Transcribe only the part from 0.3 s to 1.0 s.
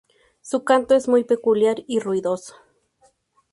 Su canto